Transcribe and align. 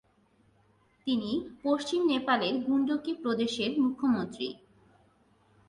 তিনি 1.07 1.31
পশ্চিম 1.63 2.01
নেপালের 2.11 2.55
গণ্ডকী 2.67 3.11
প্রদেশের 3.15 3.71
মুখ্যমন্ত্রী। 3.79 4.47